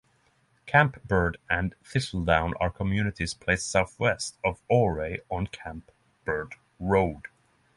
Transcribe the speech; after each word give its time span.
Camp 0.65 1.03
Bird 1.07 1.37
and 1.47 1.75
Thistledown 1.83 2.55
are 2.59 2.71
communities 2.71 3.35
placed 3.35 3.69
southwest 3.69 4.35
of 4.43 4.59
Ouray 4.67 5.19
on 5.29 5.45
Camp 5.45 5.91
Bird 6.25 6.55
Road. 6.79 7.27